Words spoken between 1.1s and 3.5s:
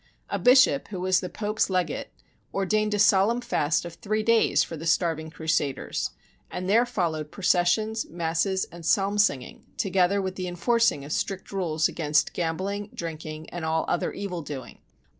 the Pope's legate, ordained a solemn